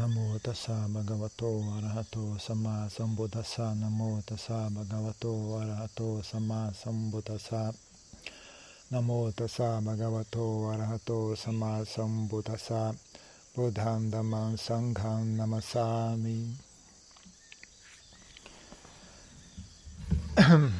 [0.00, 3.74] Namo tassa bhagavato arahato sama sambuddhassa.
[3.76, 7.74] Namo tassa bhagavato arahato sama sambuddhassa.
[8.90, 12.96] Namo tassa bhagavato arahato sama sambuddhassa.
[13.54, 16.48] Buddham dhammam sangham namasami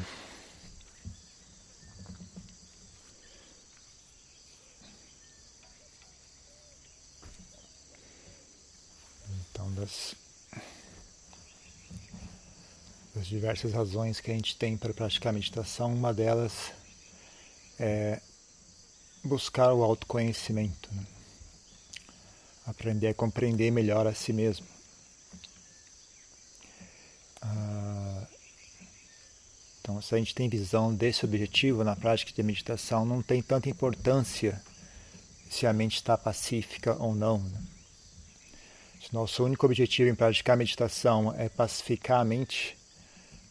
[9.71, 10.15] das,
[13.15, 16.71] das diversas razões que a gente tem para praticar meditação, uma delas
[17.79, 18.21] é
[19.23, 21.05] buscar o autoconhecimento, né?
[22.65, 24.65] aprender a compreender melhor a si mesmo.
[27.41, 28.27] Ah,
[29.81, 33.69] então, se a gente tem visão desse objetivo na prática de meditação, não tem tanta
[33.69, 34.61] importância
[35.49, 37.39] se a mente está pacífica ou não.
[37.39, 37.61] Né?
[39.11, 42.77] Nosso único objetivo em praticar meditação é pacificar a mente,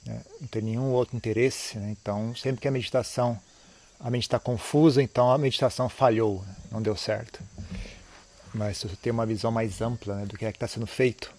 [0.06, 0.22] né?
[0.41, 1.91] não tem nenhum outro interesse, né?
[1.91, 3.39] então sempre que a meditação
[3.98, 6.56] a mente está confusa, então a meditação falhou, né?
[6.70, 7.42] não deu certo.
[8.55, 11.31] Mas se você tem uma visão mais ampla né, do que é está sendo feito,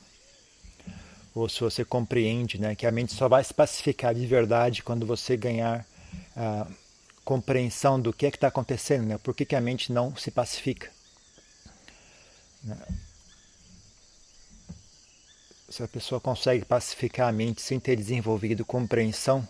[1.33, 5.03] ou se você compreende né, que a mente só vai se pacificar de verdade quando
[5.03, 5.83] você ganhar
[6.36, 6.67] a
[7.25, 10.30] compreensão do que é que está acontecendo, né, por que, que a mente não se
[10.30, 10.89] pacifica.
[15.72, 19.47] Se a pessoa consegue pacificar a mente sem ter desenvolvido compreensão,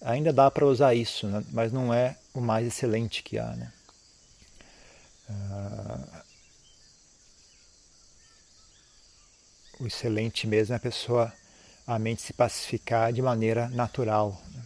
[0.00, 3.54] ainda dá para usar isso, né, mas não é o mais excelente que há.
[3.54, 3.72] Né.
[5.28, 6.22] Uh,
[9.80, 11.30] o excelente mesmo é a pessoa,
[11.86, 14.40] a mente se pacificar de maneira natural.
[14.50, 14.62] Né?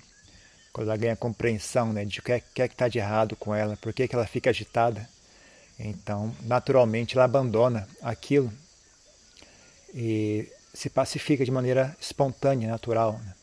[0.72, 3.52] Quando ela ganha compreensão né, de o que é que é está de errado com
[3.52, 5.08] ela, por que, que ela fica agitada.
[5.76, 8.52] Então, naturalmente, ela abandona aquilo
[9.92, 13.14] e se pacifica de maneira espontânea, natural.
[13.14, 13.34] Né?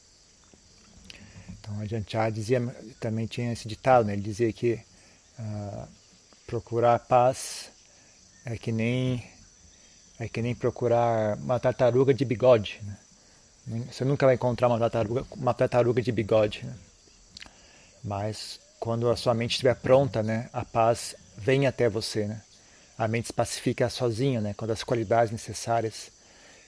[1.50, 2.62] Então, a Janchar dizia,
[2.97, 4.13] também tinha esse ditado, né?
[4.13, 4.79] ele dizia que
[5.38, 5.88] uh,
[6.47, 7.72] procurar paz
[8.46, 9.22] é que nem
[10.18, 12.81] é que nem procurar uma tartaruga de bigode.
[13.67, 13.85] Né?
[13.91, 16.66] Você nunca vai encontrar uma tartaruga, uma tartaruga de bigode.
[16.66, 16.73] Né?
[18.02, 22.28] Mas quando a sua mente estiver pronta, né, a paz vem até você.
[22.28, 22.41] Né?
[22.97, 24.53] A mente se pacifica sozinha, né?
[24.53, 26.15] quando as qualidades necessárias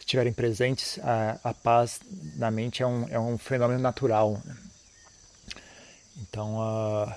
[0.07, 2.00] estiverem presentes, a, a paz
[2.38, 4.41] na mente é um, é um fenômeno natural.
[4.45, 4.57] Né?
[6.22, 7.13] Então, uh,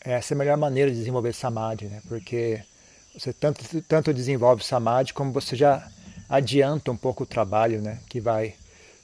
[0.00, 2.02] essa é a melhor maneira de desenvolver samadhi, né?
[2.06, 2.62] porque
[3.14, 5.90] você tanto, tanto desenvolve samadhi como você já
[6.28, 8.00] adianta um pouco o trabalho, né?
[8.08, 8.54] Que vai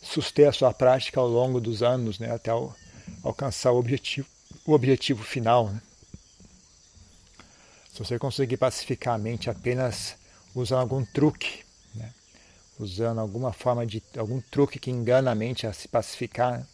[0.03, 2.33] suster a sua prática ao longo dos anos, né?
[2.33, 2.73] Até o,
[3.23, 4.27] alcançar o objetivo,
[4.67, 5.69] o objetivo final.
[5.69, 5.81] Né?
[7.93, 10.17] Se você conseguir pacificar a mente apenas
[10.55, 11.70] usando algum truque?
[12.81, 16.67] Usando alguma forma de algum truque que engana a mente a se pacificar,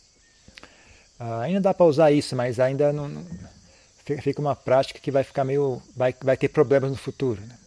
[1.18, 3.24] ah, ainda dá para usar isso, mas ainda não, não
[4.20, 5.82] fica uma prática que vai ficar meio.
[5.96, 7.40] vai, vai ter problemas no futuro.
[7.40, 7.58] Né?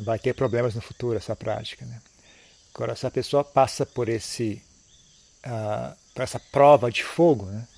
[0.00, 1.84] Vai ter problemas no futuro essa prática.
[1.84, 2.00] Né?
[2.74, 4.62] Agora, se a pessoa passa por esse.
[5.46, 7.68] Uh, por essa prova de fogo, né?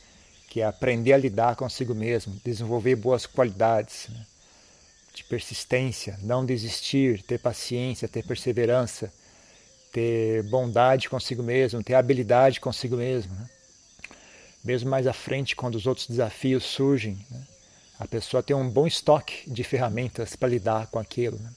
[0.48, 4.26] que é aprender a lidar consigo mesmo, desenvolver boas qualidades né?
[5.18, 9.12] De persistência, não desistir, ter paciência, ter perseverança,
[9.92, 13.34] ter bondade consigo mesmo, ter habilidade consigo mesmo.
[13.34, 13.48] Né?
[14.64, 17.46] mesmo mais à frente, quando os outros desafios surgem, né?
[17.98, 21.38] a pessoa tem um bom estoque de ferramentas para lidar com aquilo.
[21.38, 21.50] Né?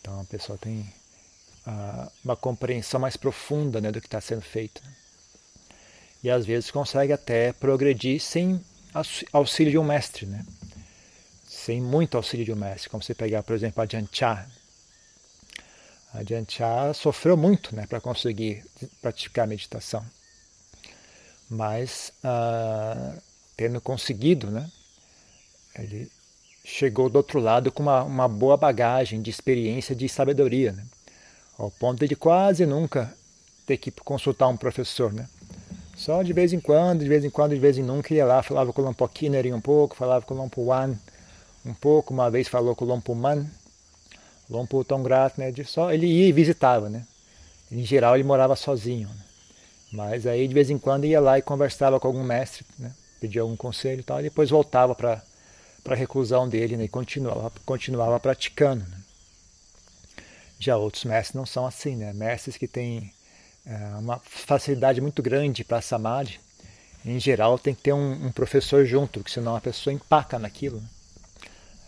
[0.00, 0.80] Então a pessoa tem
[1.66, 4.82] uh, uma compreensão mais profunda né, do que está sendo feito.
[4.84, 4.92] Né?
[6.24, 8.60] E às vezes consegue até progredir sem
[9.32, 10.44] auxílio de um mestre, né?
[11.66, 12.88] Sem muito auxílio de um mestre.
[12.88, 14.46] Como você pegar, por exemplo, a Jancha.
[16.14, 18.64] A Jancha sofreu muito né, para conseguir
[19.02, 20.04] praticar a meditação
[21.48, 23.14] mas ah,
[23.56, 24.68] tendo conseguido, né,
[25.78, 26.10] ele
[26.64, 30.84] chegou do outro lado com uma, uma boa bagagem de experiência, de sabedoria, né,
[31.58, 33.14] ao ponto de quase nunca
[33.66, 35.28] ter que consultar um professor, né.
[35.96, 38.42] Só de vez em quando, de vez em quando, de vez em nunca ia lá,
[38.42, 40.94] falava com o Lompo Kineri um pouco, falava com o Lompo Wan
[41.66, 43.46] um pouco, uma vez falou com o Lompo Man,
[44.48, 47.04] Lompo tão grato, né, de só ele ia e visitava, né.
[47.70, 49.08] Em geral ele morava sozinho.
[49.08, 49.24] Né?
[49.92, 52.92] Mas aí de vez em quando ia lá e conversava com algum mestre, né?
[53.20, 55.22] pedia algum conselho e tal, e depois voltava para
[55.88, 56.84] a reclusão dele né?
[56.84, 58.84] e continuava, continuava praticando.
[58.84, 58.98] Né?
[60.58, 62.12] Já outros mestres não são assim, né?
[62.12, 63.12] mestres que têm
[63.64, 66.38] é, uma facilidade muito grande para samadhi,
[67.04, 70.80] em geral tem que ter um, um, professor junto, porque senão a pessoa empaca naquilo,
[70.80, 70.88] né?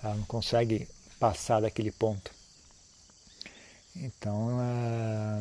[0.02, 2.30] Ela não consegue passar daquele ponto.
[3.96, 4.50] Então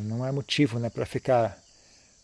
[0.02, 1.58] não é motivo né, para ficar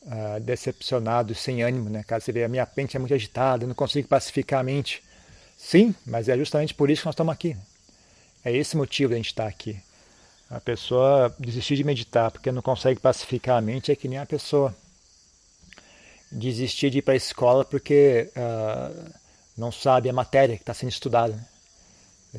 [0.02, 1.88] uh, decepcionado, sem ânimo.
[1.88, 2.02] Né?
[2.02, 5.02] Caso você veja, a minha mente é muito agitada, eu não consigo pacificar a mente.
[5.56, 7.56] Sim, mas é justamente por isso que nós estamos aqui.
[8.44, 9.80] É esse motivo de a gente estar aqui.
[10.50, 14.26] A pessoa desistir de meditar porque não consegue pacificar a mente é que nem a
[14.26, 14.74] pessoa
[16.30, 19.12] desistir de ir para a escola porque uh,
[19.56, 21.34] não sabe a matéria que está sendo estudada.
[21.34, 21.44] Né?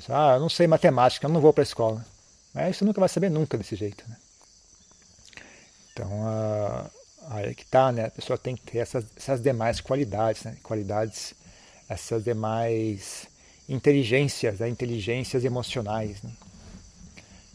[0.10, 2.06] Ah, eu não sei matemática, eu não vou para a escola.
[2.54, 4.04] Mas você nunca vai saber nunca desse jeito.
[4.10, 4.16] Né?
[5.92, 6.90] Então, uh,
[7.30, 8.06] aí é que está, né?
[8.06, 10.58] A pessoa tem que ter essas, essas demais qualidades, né?
[10.64, 11.34] Qualidades,
[11.88, 13.28] essas demais
[13.68, 14.70] inteligências, né?
[14.70, 16.22] inteligências emocionais.
[16.22, 16.32] Né?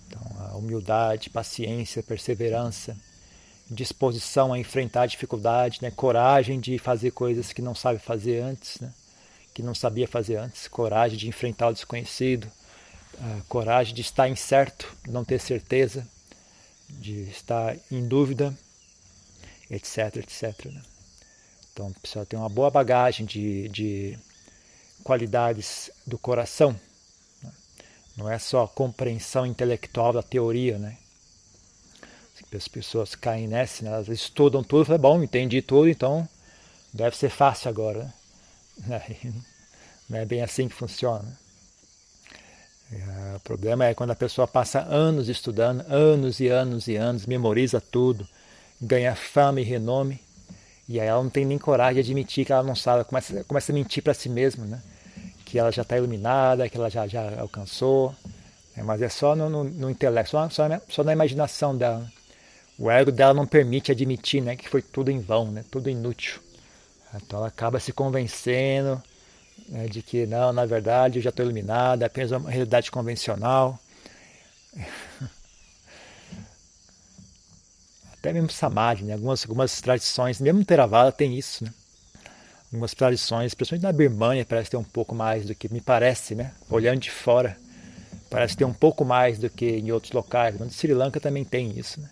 [0.06, 2.96] Então, humildade, paciência, perseverança,
[3.70, 5.90] disposição a enfrentar dificuldade, né?
[5.90, 8.92] coragem de fazer coisas que não sabe fazer antes, né?
[9.60, 12.50] Que não sabia fazer antes, coragem de enfrentar o desconhecido,
[13.48, 16.06] coragem de estar incerto, não ter certeza,
[16.88, 18.56] de estar em dúvida,
[19.70, 20.66] etc, etc.
[20.66, 20.82] Né?
[21.72, 24.18] Então, precisa ter uma boa bagagem de, de
[25.04, 26.74] qualidades do coração.
[27.42, 27.52] Né?
[28.16, 30.96] Não é só compreensão intelectual da teoria, né?
[32.52, 33.90] As pessoas caem nessa, né?
[33.92, 36.28] elas estudam tudo, falam, bom, entendi tudo, então
[36.92, 38.12] deve ser fácil agora.
[38.78, 39.04] Né?
[40.10, 41.38] Não é bem assim que funciona.
[42.92, 47.26] É, o problema é quando a pessoa passa anos estudando, anos e anos e anos,
[47.26, 48.26] memoriza tudo,
[48.80, 50.20] ganha fama e renome,
[50.88, 53.70] e aí ela não tem nem coragem de admitir que ela não sabe, começa, começa
[53.70, 54.82] a mentir para si mesma, né?
[55.44, 58.12] que ela já está iluminada, que ela já, já alcançou,
[58.76, 58.82] né?
[58.82, 62.10] mas é só no, no, no intelecto, só, só, só, na imaginação dela.
[62.76, 65.64] O ego dela não permite admitir né, que foi tudo em vão, né?
[65.70, 66.40] tudo inútil.
[67.14, 69.00] Então ela acaba se convencendo
[69.68, 73.78] né, de que não, na verdade eu já estou iluminado, é apenas uma realidade convencional.
[78.12, 81.64] Até mesmo Samadhi, né, algumas, algumas tradições, mesmo Theravada tem isso.
[81.64, 81.72] Né?
[82.72, 86.52] Algumas tradições, principalmente na Birmania, parece ter um pouco mais do que, me parece, né,
[86.68, 87.56] olhando de fora,
[88.28, 90.58] parece ter um pouco mais do que em outros locais.
[90.58, 92.00] No Sri Lanka também tem isso.
[92.00, 92.08] Né?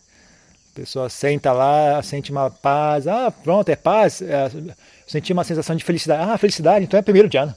[0.72, 4.22] A pessoa senta lá, sente uma paz, ah, pronto, é paz.
[4.22, 4.50] É,
[5.08, 6.30] senti uma sensação de felicidade.
[6.30, 7.54] Ah, felicidade, então é primeiro de ano.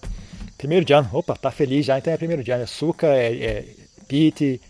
[0.57, 2.63] Primeiro de ano, opa, tá feliz já, então é primeiro de ano.
[2.63, 3.65] Açúcar, é, é
[4.07, 4.61] pite.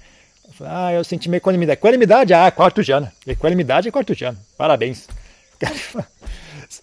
[0.62, 1.80] Ah, eu senti uma equanimidade.
[1.80, 3.12] Equanimidade, ah, quarto de ano.
[3.26, 4.38] Equanimidade é quarto de ano.
[4.58, 5.08] Parabéns.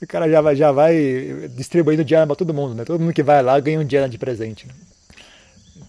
[0.00, 2.84] O cara já vai, já vai distribuindo dinheiro para todo mundo, né?
[2.84, 4.66] Todo mundo que vai lá ganha um dinheiro de presente.
[4.66, 4.74] Né?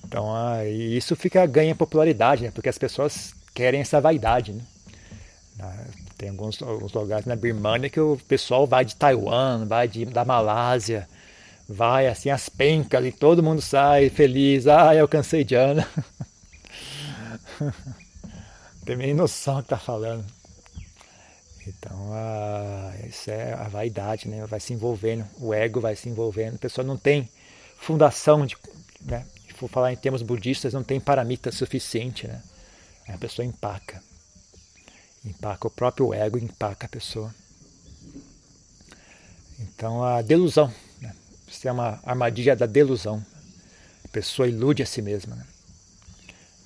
[0.05, 2.51] Então, ah, isso fica ganha popularidade, né?
[2.51, 4.63] Porque as pessoas querem essa vaidade, né?
[6.19, 10.25] Tem alguns, alguns lugares na Birmania que o pessoal vai de Taiwan, vai de, da
[10.25, 11.07] Malásia,
[11.67, 14.67] vai assim as pencas e todo mundo sai feliz.
[14.67, 15.87] Ah, eu alcancei Diana.
[18.85, 20.25] Tem nem noção do que tá falando.
[21.65, 22.11] Então,
[23.07, 24.45] isso é a vaidade, né?
[24.45, 26.55] Vai se envolvendo, o ego vai se envolvendo.
[26.55, 27.29] A pessoa não tem
[27.77, 28.57] fundação de,
[29.03, 29.25] né?
[29.47, 32.43] Se for falar em termos budistas, não tem paramita suficiente, né?
[33.07, 34.08] A pessoa empaca.
[35.25, 37.33] Empaca o próprio ego, empaca a pessoa.
[39.59, 41.13] Então a delusão, né?
[41.47, 43.25] isso é uma armadilha da delusão.
[44.05, 45.35] A pessoa ilude a si mesma.
[45.35, 45.45] Né?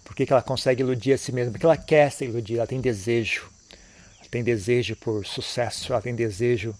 [0.03, 1.51] Por que, que ela consegue iludir a si mesma?
[1.51, 3.49] Porque ela quer se iludir, ela tem desejo.
[4.19, 6.75] Ela tem desejo por sucesso, ela tem desejo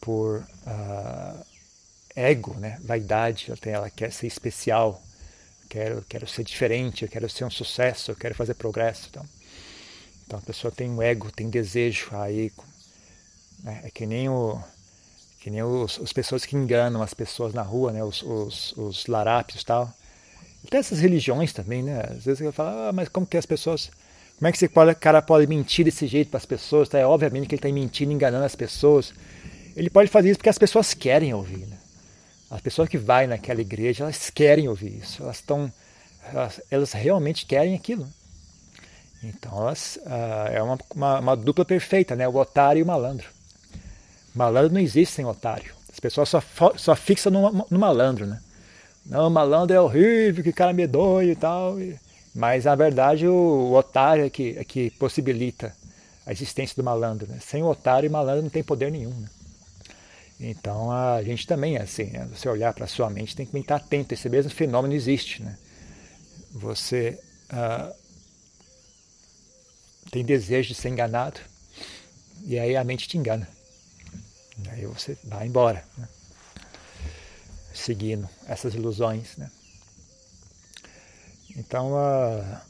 [0.00, 1.46] por uh,
[2.14, 2.78] ego, né?
[2.82, 5.02] vaidade, ela, tem, ela quer ser especial,
[5.68, 9.08] quero, quero ser diferente, eu quero ser um sucesso, eu quero fazer progresso.
[9.10, 9.26] Então.
[10.30, 12.52] Então a pessoa tem um ego, tem desejo, aí
[13.64, 14.62] né, é que nem o
[15.40, 19.06] que nem os, as pessoas que enganam as pessoas na rua, né, os, os, os
[19.08, 19.92] larápios e tal.
[20.70, 22.04] Tem essas religiões também, né?
[22.10, 23.90] Às vezes eu falo, ah, mas como que as pessoas.
[24.38, 24.68] Como é que esse
[25.00, 26.88] cara pode mentir desse jeito para as pessoas?
[26.88, 27.00] Tá?
[27.00, 29.12] É obviamente que ele está mentindo, enganando as pessoas.
[29.74, 31.66] Ele pode fazer isso porque as pessoas querem ouvir.
[31.66, 31.76] Né?
[32.48, 35.24] As pessoas que vai naquela igreja, elas querem ouvir isso.
[35.24, 35.42] Elas.
[36.32, 38.06] Elas, elas realmente querem aquilo.
[39.22, 42.26] Então elas, uh, é uma, uma, uma, dupla perfeita, né?
[42.26, 43.28] o otário e o malandro.
[44.34, 45.74] Malandro não existe sem otário.
[45.92, 46.42] As pessoas só,
[46.76, 48.26] só fixam no, no malandro.
[48.26, 48.40] Né?
[49.04, 51.76] Não, o malandro é horrível, que cara medonho e tal.
[52.34, 55.74] Mas na verdade o, o otário é que, é que possibilita
[56.24, 57.26] a existência do malandro.
[57.26, 57.38] Né?
[57.40, 59.12] Sem o otário e malandro não tem poder nenhum.
[59.12, 59.28] Né?
[60.40, 62.26] Então a gente também é assim, né?
[62.32, 65.42] você olhar para a sua mente tem que estar atento, esse mesmo fenômeno existe.
[65.42, 65.58] Né?
[66.52, 67.18] Você
[67.52, 67.99] uh,
[70.10, 71.40] tem desejo de ser enganado,
[72.44, 73.48] e aí a mente te engana.
[74.68, 76.08] Aí você vai embora, né?
[77.72, 79.36] seguindo essas ilusões.
[79.36, 79.50] Né?
[81.56, 82.60] Então, uh,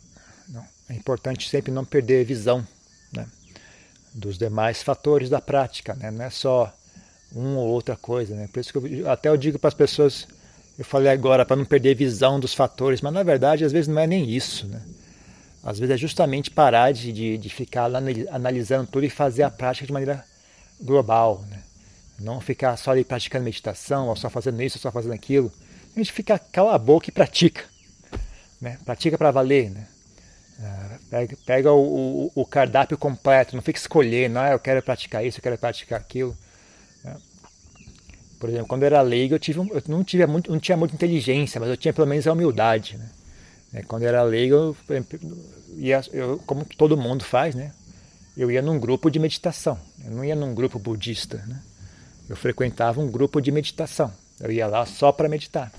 [0.48, 2.66] Não, é importante sempre não perder visão
[3.12, 3.26] né,
[4.14, 6.10] dos demais fatores da prática, né?
[6.10, 6.72] não é só
[7.32, 8.34] uma ou outra coisa.
[8.34, 8.48] Né?
[8.52, 10.26] Por isso que eu, até eu digo para as pessoas,
[10.78, 14.00] eu falei agora para não perder visão dos fatores, mas na verdade às vezes não
[14.00, 14.66] é nem isso.
[14.66, 14.82] Né?
[15.62, 17.84] Às vezes é justamente parar de, de, de ficar
[18.30, 20.24] analisando tudo e fazer a prática de maneira
[20.80, 21.44] global.
[21.50, 21.62] Né?
[22.18, 25.52] Não ficar só ali praticando meditação, ou só fazendo isso, ou só fazendo aquilo.
[25.94, 27.64] A gente fica cala a boca e pratica.
[28.60, 28.78] Né?
[28.84, 29.70] Pratica para valer.
[29.70, 29.86] Né?
[30.62, 35.24] Ah, pega, pega o, o, o, cardápio completo, não fica escolhendo, ah, eu quero praticar
[35.24, 36.36] isso, eu quero praticar aquilo.
[37.02, 37.16] Né?
[38.38, 40.94] Por exemplo, quando eu era leigo, eu, tive, eu não, tive muito, não tinha muita
[40.94, 42.98] inteligência, mas eu tinha pelo menos a humildade.
[42.98, 43.08] Né?
[43.72, 44.76] É, quando eu era leigo, eu,
[46.12, 47.72] eu, como todo mundo faz, né?
[48.36, 51.36] eu ia num grupo de meditação, eu não ia num grupo budista.
[51.46, 51.62] Né?
[52.28, 55.72] Eu frequentava um grupo de meditação, eu ia lá só para meditar.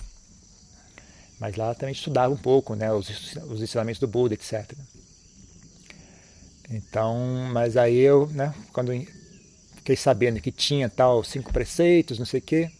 [1.39, 4.73] Mas lá também estudava um pouco, né, os, os ensinamentos do Buda, etc.
[6.69, 7.17] Então,
[7.51, 8.91] mas aí eu, né, quando
[9.77, 12.71] fiquei sabendo que tinha tal cinco preceitos, não sei o quê,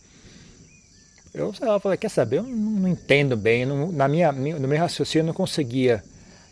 [1.34, 4.78] eu, sei lá, falei, quer saber, eu não entendo bem, não, na minha, no meu
[4.78, 6.04] raciocínio eu não conseguia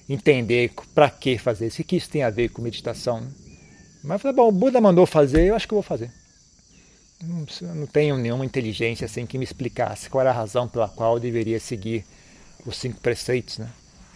[0.07, 3.21] entender para que fazer isso, o que isso tem a ver com meditação.
[4.03, 6.09] Mas eu falei, bom, o Buda mandou fazer, eu acho que eu vou fazer.
[7.21, 7.45] Não,
[7.75, 11.19] não tenho nenhuma inteligência assim que me explicasse qual era a razão pela qual eu
[11.19, 12.05] deveria seguir
[12.65, 13.69] os cinco preceitos, né?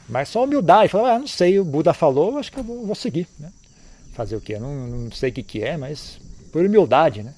[0.08, 2.96] Mas só humildade, falar, ah, não sei, o Buda falou, acho que eu vou, vou
[2.96, 3.51] seguir, né?
[4.13, 4.58] Fazer o quê?
[4.58, 6.20] Não, não sei o que, que é, mas
[6.51, 7.34] por humildade, né?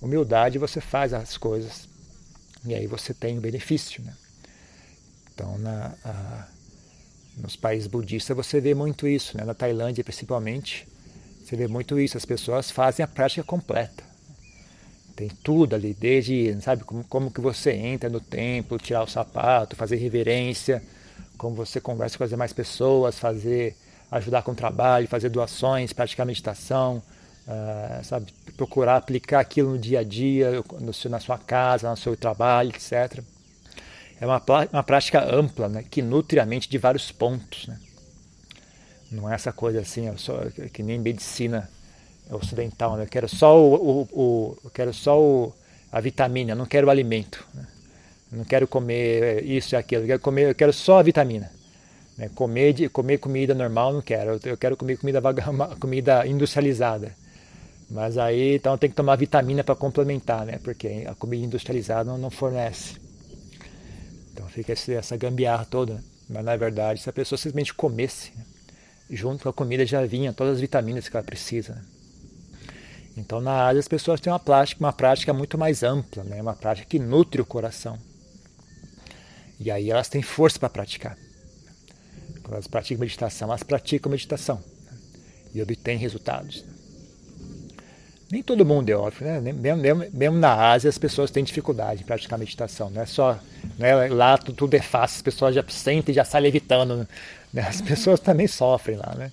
[0.00, 1.88] Humildade você faz as coisas
[2.66, 4.12] e aí você tem o benefício, né?
[5.32, 6.48] Então, na, a,
[7.36, 9.44] nos países budistas você vê muito isso, né?
[9.44, 10.86] Na Tailândia principalmente,
[11.44, 12.16] você vê muito isso.
[12.16, 14.04] As pessoas fazem a prática completa.
[15.14, 19.74] Tem tudo ali, desde, sabe, como, como que você entra no templo, tirar o sapato,
[19.74, 20.82] fazer reverência,
[21.38, 23.76] como você conversa com as demais pessoas, fazer,
[24.10, 27.02] ajudar com o trabalho, fazer doações, praticar meditação,
[27.46, 32.16] uh, sabe, procurar aplicar aquilo no dia a dia, no, na sua casa, no seu
[32.16, 33.22] trabalho, etc.
[34.20, 37.66] É uma, uma prática ampla, né, que nutre a mente de vários pontos.
[37.66, 37.78] Né?
[39.10, 40.40] Não é essa coisa assim, só,
[40.72, 41.68] que nem medicina
[42.30, 43.04] ocidental, né?
[43.04, 45.54] eu quero só o, o, o eu quero só o,
[45.92, 47.66] a vitamina, não quero o alimento, né?
[48.32, 51.52] não quero comer isso e aquilo, eu quero comer, eu quero só a vitamina.
[52.16, 52.30] Né?
[52.34, 55.20] Comer, comer comida normal não quero, eu quero comer comida,
[55.78, 57.14] comida industrializada.
[57.88, 60.58] Mas aí então tem que tomar vitamina para complementar, né?
[60.62, 62.96] Porque a comida industrializada não, não fornece.
[64.32, 66.02] Então fica essa gambiarra toda.
[66.28, 68.44] Mas na verdade, se a pessoa simplesmente comesse, né?
[69.08, 71.74] junto com a comida já vinha todas as vitaminas que ela precisa.
[71.74, 71.84] Né?
[73.16, 76.42] Então, na Ásia, as pessoas têm uma prática, uma prática muito mais ampla, né?
[76.42, 77.98] uma prática que nutre o coração.
[79.58, 81.16] E aí elas têm força para praticar.
[82.42, 84.98] Quando elas praticam meditação, elas praticam meditação né?
[85.54, 86.64] e obtêm resultados.
[88.30, 89.40] Nem todo mundo é óbvio, né?
[89.40, 92.90] Mesmo, mesmo, mesmo, na Ásia as pessoas têm dificuldade em praticar meditação.
[92.90, 93.38] Não é só.
[93.78, 97.08] Não é, lá tudo é fácil, as pessoas já sentem e já saem levitando.
[97.52, 97.62] Né?
[97.62, 99.32] As pessoas também sofrem lá, né?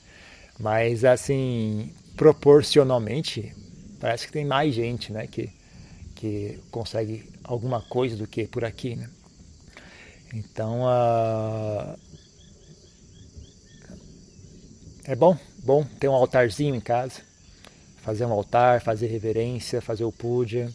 [0.59, 3.53] Mas assim, proporcionalmente,
[4.03, 5.49] Parece que tem mais gente né, que,
[6.13, 8.97] que consegue alguma coisa do que por aqui.
[8.97, 9.09] Né?
[10.33, 11.97] Então, uh,
[15.05, 17.21] é bom, bom ter um altarzinho em casa,
[18.03, 20.69] fazer um altar, fazer reverência, fazer o puja.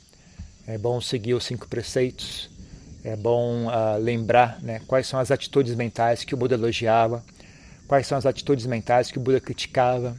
[0.67, 2.51] É bom seguir os cinco preceitos.
[3.05, 7.23] É bom uh, lembrar né, quais são as atitudes mentais que o Buda elogiava,
[7.87, 10.17] quais são as atitudes mentais que o Buda criticava,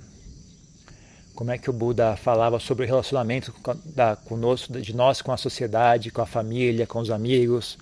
[1.36, 3.54] como é que o Buda falava sobre o relacionamento
[3.86, 7.78] da, conosco, de nós com a sociedade, com a família, com os amigos,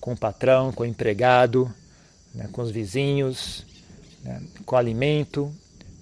[0.00, 1.72] com o patrão, com o empregado,
[2.34, 3.64] né, com os vizinhos,
[4.22, 5.52] né, com o alimento,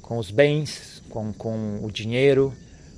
[0.00, 2.54] com os bens, com, com o dinheiro,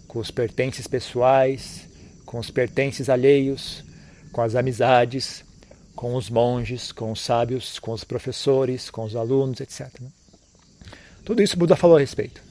[0.06, 1.88] com os pertences pessoais,
[2.24, 3.84] com os pertences alheios,
[4.32, 5.44] com as amizades,
[5.94, 9.88] com os monges, com os sábios, com os professores, com os alunos, etc.
[10.00, 10.08] Né.
[11.24, 12.42] Tudo isso Buda falou a respeito.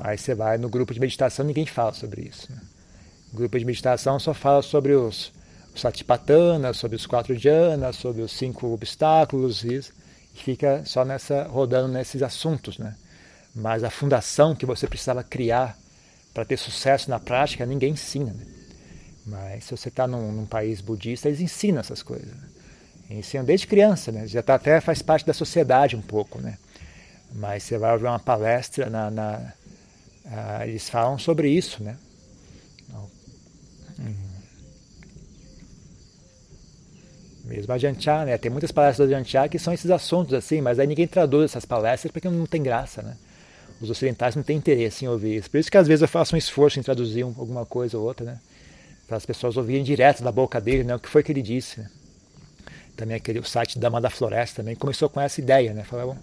[0.00, 2.50] Aí você vai no grupo de meditação, ninguém fala sobre isso.
[2.50, 2.60] Né?
[3.32, 5.30] O grupo de meditação só fala sobre os,
[5.74, 5.82] os
[6.76, 9.80] sobre os quatro jhanas, sobre os cinco obstáculos, e
[10.34, 12.78] fica só nessa rodando nesses assuntos.
[12.78, 12.96] Né?
[13.54, 15.76] Mas a fundação que você precisava criar
[16.32, 18.32] para ter sucesso na prática, ninguém ensina.
[18.32, 18.46] Né?
[19.26, 22.28] Mas se você está num, num, país budista, eles ensinam essas coisas.
[22.28, 22.48] Né?
[23.10, 24.26] Ensinam desde criança, né?
[24.26, 26.40] já tá, até faz parte da sociedade um pouco.
[26.40, 26.56] Né?
[27.32, 29.52] Mas você vai ouvir uma palestra na, na
[30.26, 31.96] ah, eles falam sobre isso, né?
[37.44, 38.38] Mesmo a Janchá, né?
[38.38, 41.64] Tem muitas palestras da Janchá que são esses assuntos assim, mas aí ninguém traduz essas
[41.64, 43.16] palestras porque não tem graça, né?
[43.80, 45.50] Os ocidentais não têm interesse em ouvir isso.
[45.50, 48.26] Por isso que às vezes eu faço um esforço em traduzir alguma coisa ou outra,
[48.26, 48.38] né?
[49.06, 50.94] Para as pessoas ouvirem direto da boca dele, né?
[50.94, 51.90] O que foi que ele disse, né?
[52.94, 55.82] Também aquele o site Dama da Floresta também começou com essa ideia, né?
[55.82, 56.18] Falavam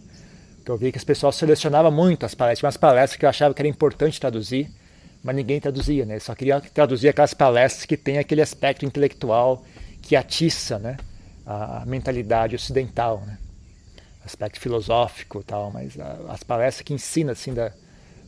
[0.64, 3.54] que eu vi que as pessoas selecionavam muito as palestras, umas palestras que eu achava
[3.54, 4.70] que era importante traduzir,
[5.24, 6.20] mas ninguém traduzia, né?
[6.20, 9.66] Só queria traduzir aquelas palestras que tem aquele aspecto intelectual
[10.02, 10.98] que atiça, né?
[11.46, 13.38] A, a mentalidade ocidental, né?
[14.28, 17.72] Aspecto filosófico, tal, mas a, as palestras que ensinam assim da,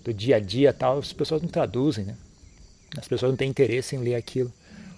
[0.02, 2.16] do dia a dia, tal, as pessoas não traduzem, né?
[2.98, 4.52] As pessoas não têm interesse em ler aquilo.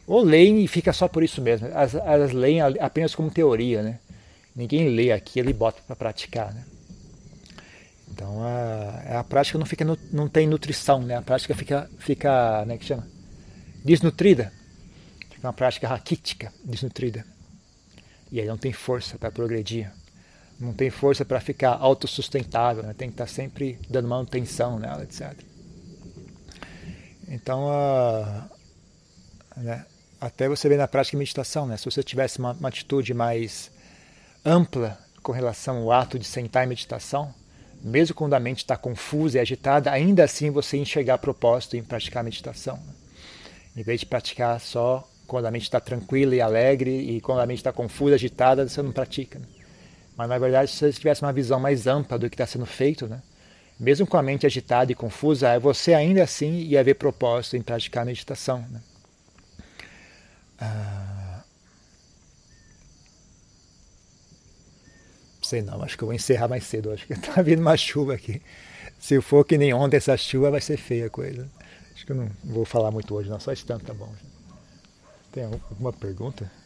[0.05, 1.67] Ou leem e fica só por isso mesmo.
[1.67, 3.99] Elas, elas leem apenas como teoria, né?
[4.55, 6.63] Ninguém lê aquilo e bota para praticar, né?
[8.09, 11.15] Então a, a prática não fica não tem nutrição, né?
[11.15, 13.07] A prática fica fica, né, que chama?
[13.83, 14.53] Desnutrida.
[15.31, 17.25] Fica uma prática raquítica, desnutrida.
[18.31, 19.91] E aí não tem força para progredir.
[20.61, 22.93] Não tem força para ficar autossustentável, né?
[22.95, 25.33] Tem que estar tá sempre dando manutenção nela, etc.
[27.27, 27.67] Então,
[29.57, 29.83] né?
[30.19, 31.77] até você vê na prática de meditação, né?
[31.77, 33.71] Se você tivesse uma, uma atitude mais
[34.45, 37.33] ampla com relação ao ato de sentar em meditação,
[37.81, 42.23] mesmo quando a mente está confusa e agitada, ainda assim você enxergar propósito em praticar
[42.23, 42.77] meditação.
[42.77, 42.93] Né?
[43.77, 47.47] Em vez de praticar só quando a mente está tranquila e alegre e quando a
[47.47, 49.39] mente está confusa, agitada, você não pratica.
[49.39, 49.45] Né?
[50.21, 53.07] Mas na verdade, se você tivesse uma visão mais ampla do que está sendo feito,
[53.07, 53.23] né?
[53.79, 58.05] mesmo com a mente agitada e confusa, você ainda assim ia ver propósito em praticar
[58.05, 58.63] meditação.
[58.69, 58.81] Né?
[60.59, 61.43] Ah,
[65.41, 66.91] sei não, acho que eu vou encerrar mais cedo.
[66.91, 68.39] Acho que está vindo uma chuva aqui.
[68.99, 71.49] Se for que nem ontem essa chuva, vai ser feia a coisa.
[71.95, 73.39] Acho que eu não vou falar muito hoje, não.
[73.39, 74.13] Só esse tanto tá bom.
[75.31, 76.60] Tem alguma pergunta?